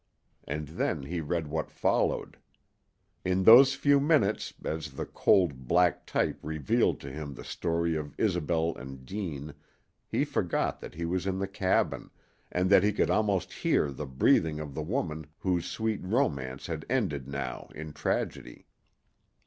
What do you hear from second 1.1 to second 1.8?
read what